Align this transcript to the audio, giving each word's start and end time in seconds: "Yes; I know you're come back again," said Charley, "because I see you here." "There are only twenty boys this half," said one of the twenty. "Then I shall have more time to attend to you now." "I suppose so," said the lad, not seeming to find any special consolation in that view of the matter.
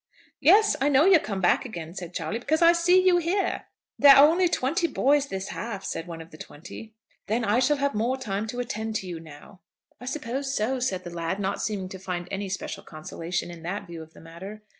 "Yes; 0.39 0.75
I 0.81 0.89
know 0.89 1.05
you're 1.05 1.19
come 1.19 1.41
back 1.41 1.63
again," 1.63 1.93
said 1.93 2.11
Charley, 2.11 2.39
"because 2.39 2.63
I 2.63 2.71
see 2.73 3.05
you 3.05 3.17
here." 3.17 3.67
"There 3.99 4.15
are 4.15 4.27
only 4.27 4.49
twenty 4.49 4.87
boys 4.87 5.27
this 5.27 5.49
half," 5.49 5.83
said 5.85 6.07
one 6.07 6.21
of 6.23 6.31
the 6.31 6.39
twenty. 6.39 6.95
"Then 7.27 7.45
I 7.45 7.59
shall 7.59 7.77
have 7.77 7.93
more 7.93 8.17
time 8.17 8.47
to 8.47 8.59
attend 8.59 8.95
to 8.95 9.07
you 9.07 9.19
now." 9.19 9.59
"I 9.99 10.05
suppose 10.05 10.55
so," 10.55 10.79
said 10.79 11.03
the 11.03 11.11
lad, 11.13 11.39
not 11.39 11.61
seeming 11.61 11.87
to 11.89 11.99
find 11.99 12.27
any 12.31 12.49
special 12.49 12.81
consolation 12.81 13.51
in 13.51 13.61
that 13.61 13.85
view 13.85 14.01
of 14.01 14.13
the 14.13 14.21
matter. 14.21 14.63